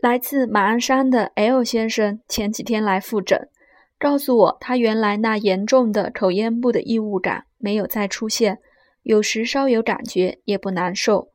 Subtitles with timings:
[0.00, 3.50] 来自马鞍山的 L 先生前几天来复诊，
[3.98, 8.60] 告诉我他原来那严重的口咽部的异物感没有再出现，
[9.02, 11.32] 有时稍有感觉也不难受。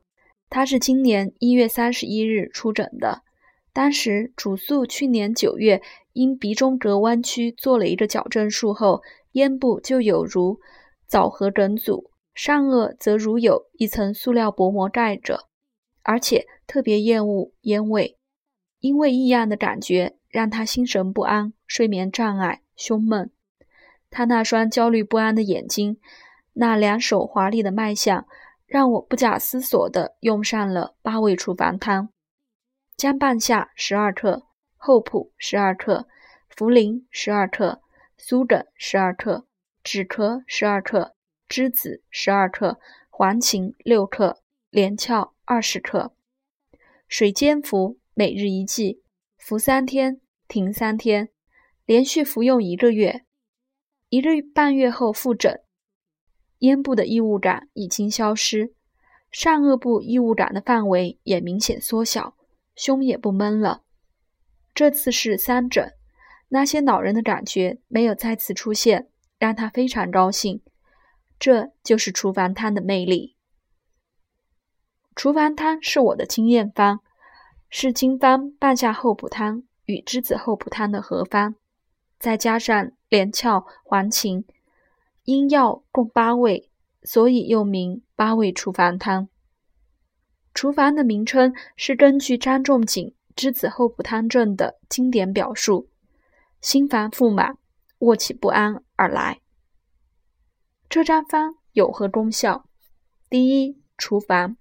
[0.50, 3.22] 他是今年一月三十一日出诊的，
[3.72, 5.80] 当时主诉去年九月
[6.12, 9.00] 因鼻中隔弯曲做了一个矫正术后，
[9.32, 10.58] 咽部就有如
[11.06, 15.42] 枣核梗阻，上颚则如有一层塑料薄膜盖着，
[16.02, 18.18] 而且特别厌恶烟味。
[18.80, 23.30] 因为异样的感觉让他心神不安、睡眠障碍、胸闷。
[24.10, 25.98] 他那双焦虑不安的眼睛，
[26.52, 28.26] 那两手华丽的脉象，
[28.66, 32.10] 让我不假思索地用上了八味厨房汤：
[32.96, 36.06] 姜半夏十二克，厚朴十二克，
[36.54, 37.82] 茯苓十二克，
[38.16, 39.46] 苏梗十二克，
[39.82, 41.14] 止咳十二克，
[41.48, 42.78] 栀子十二克，
[43.10, 46.12] 黄芩六克，连翘二十克，
[47.08, 47.98] 水煎服。
[48.18, 49.02] 每日一剂，
[49.36, 51.28] 服三天，停三天，
[51.84, 53.26] 连续服用一个月。
[54.08, 55.60] 一个半月后复诊，
[56.60, 58.72] 咽部的异物感已经消失，
[59.30, 62.34] 上颚部异物感的范围也明显缩小，
[62.74, 63.82] 胸也不闷了。
[64.74, 65.92] 这次是三诊，
[66.48, 70.62] 那些恼人的感觉没有再次出现，让他非常高兴。
[71.38, 73.36] 这就是厨房汤的魅力。
[75.14, 77.02] 厨房汤是我的经验方。
[77.78, 81.56] 是经方半夏厚朴汤与栀子厚朴汤的合方，
[82.18, 84.46] 再加上连翘、黄芩，
[85.24, 86.70] 因药共八味，
[87.02, 89.28] 所以又名八味厨房汤。
[90.54, 95.90] 厨房的名称是根据张仲景《栀子厚朴汤证》的经典表述，
[96.62, 97.58] 心烦腹满、
[97.98, 99.42] 卧起不安而来。
[100.88, 102.64] 这张方有何功效？
[103.28, 104.56] 第一，除烦。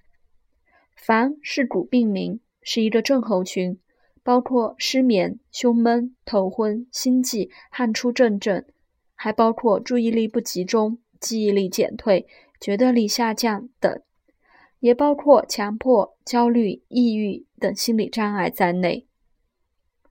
[0.98, 2.42] 烦是古病名。
[2.68, 3.80] 是一个症候群，
[4.24, 8.66] 包括失眠、胸闷、头昏、心悸、汗出阵阵，
[9.14, 12.26] 还包括注意力不集中、记忆力减退、
[12.60, 14.02] 决断力下降等，
[14.80, 19.06] 也包括强迫、焦虑、抑郁等心理障碍在内。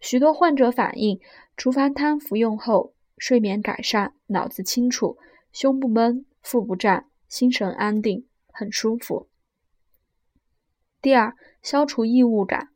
[0.00, 1.18] 许多患者反映，
[1.56, 5.18] 厨房汤服用后，睡眠改善，脑子清楚，
[5.52, 9.26] 胸不闷，腹不胀，心神安定，很舒服。
[11.04, 12.68] 第二，消除异物感。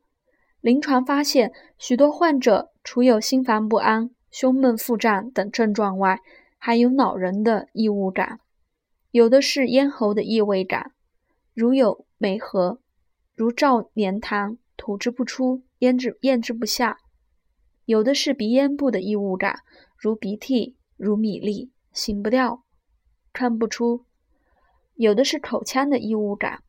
[0.61, 6.19] 临床发现，许多患者除有心烦不安、胸闷腹胀等症状外，
[6.59, 8.39] 还有恼人的异物感。
[9.09, 10.91] 有的是咽喉的异味感，
[11.55, 12.79] 如有梅核，
[13.33, 16.97] 如照黏痰，吐之不出，咽之咽之不下；
[17.85, 19.61] 有的是鼻咽部的异物感，
[19.97, 22.61] 如鼻涕，如米粒，擤不掉，
[23.33, 24.05] 看不出；
[24.93, 26.61] 有的是口腔的异物感。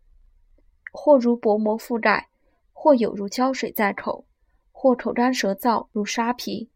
[0.90, 2.28] 或如薄膜覆盖，
[2.72, 4.24] 或有如胶水在口，
[4.72, 6.68] 或口干舌燥如沙皮，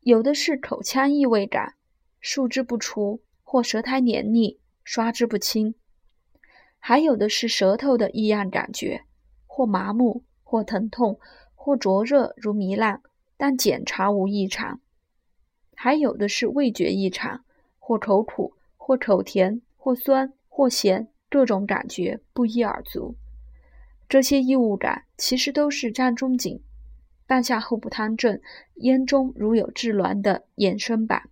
[0.00, 1.74] 有的是口腔异味感，
[2.20, 5.74] 漱之不除，或舌苔黏腻，刷之不清，
[6.78, 9.04] 还有的是舌头的异样感觉，
[9.46, 11.18] 或麻木，或疼痛，
[11.54, 13.00] 或灼热如糜烂，
[13.36, 14.80] 但检查无异常，
[15.74, 17.44] 还有的是味觉异常，
[17.78, 23.14] 或口苦，或口甜，或酸，或咸，各种感觉不一而足。
[24.12, 26.62] 这些异物感其实都是张仲景
[27.26, 28.42] 半夏厚朴汤证
[28.74, 31.30] 咽中如有滞挛的衍生版。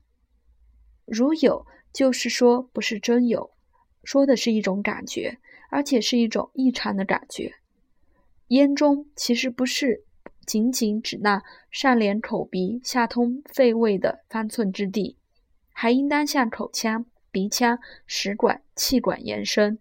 [1.04, 3.50] 如有，就是说不是真有，
[4.02, 5.36] 说的是一种感觉，
[5.68, 7.52] 而且是一种异常的感觉。
[8.48, 10.04] 咽中其实不是
[10.46, 15.18] 仅仅指那上连口鼻、下通肺胃的方寸之地，
[15.70, 19.78] 还应当向口腔、鼻腔、食管、气管延伸。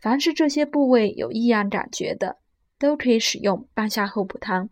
[0.00, 2.38] 凡是这些部位有异样感觉的，
[2.78, 4.70] 都可以使用半夏厚朴汤，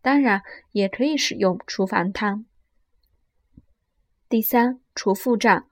[0.00, 2.44] 当然也可以使用厨房汤。
[4.28, 5.66] 第三，除腹胀，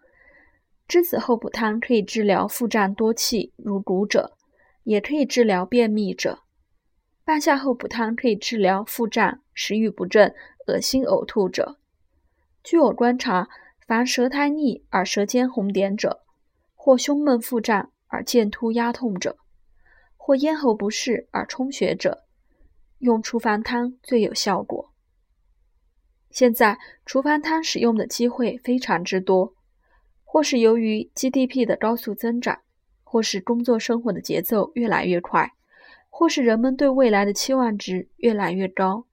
[0.89, 4.37] 栀子厚朴汤可以治疗腹胀多气如鼓者，
[4.83, 6.43] 也可以治疗便秘者；
[7.25, 10.35] 半夏厚朴汤可以治疗腹胀、食欲不振、
[10.67, 11.79] 恶心呕吐者。
[12.63, 13.49] 据我观察，
[13.87, 16.25] 凡舌苔腻而舌尖红点者，
[16.75, 17.93] 或胸闷腹胀。
[18.11, 19.39] 而剑突压痛者，
[20.17, 22.25] 或咽喉不适而充血者，
[22.99, 24.93] 用厨房汤最有效果。
[26.31, 29.55] 现在厨房汤使用的机会非常之多，
[30.25, 32.61] 或是由于 GDP 的高速增长，
[33.03, 35.53] 或是工作生活的节奏越来越快，
[36.09, 39.07] 或是人们对未来的期望值越来越高，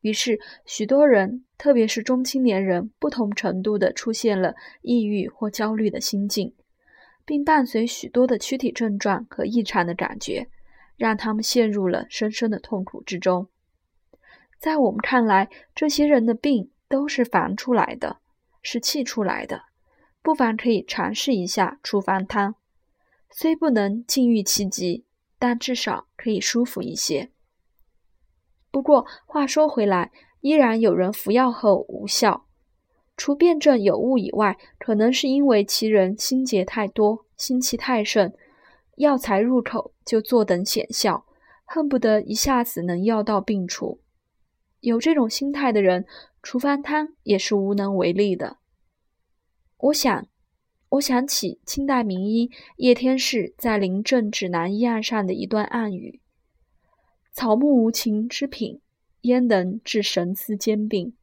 [0.00, 6.54] 于是许多人，特别是中青年人，不同程度的出现了抑郁或焦虑的心境。
[7.28, 10.48] 并伴随许多的躯体症状和异常的感觉，
[10.96, 13.48] 让他们陷入了深深的痛苦之中。
[14.58, 18.16] 在我们看来，这些人的病都是烦出来的，
[18.62, 19.64] 是气出来的，
[20.22, 22.54] 不妨可以尝试一下处方汤，
[23.30, 25.04] 虽不能尽愈其疾，
[25.38, 27.30] 但至少可以舒服一些。
[28.70, 30.10] 不过话说回来，
[30.40, 32.46] 依然有人服药后无效，
[33.18, 38.32] 除辩证有误以外，可能是因为其人心结太多，心气太盛，
[38.96, 41.26] 药材入口就坐等显效，
[41.66, 44.00] 恨不得一下子能药到病除。
[44.78, 46.06] 有这种心态的人，
[46.44, 48.58] 处方汤也是无能为力的。
[49.78, 50.28] 我想，
[50.90, 56.20] 我想起清代名医叶天士在《临证指南医案》上的一段暗语。
[57.32, 58.80] 草木无情之品，
[59.22, 61.17] 焉能治神思兼病？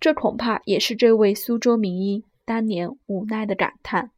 [0.00, 4.10] 这恐怕也是这位苏州名医当年无奈的感叹。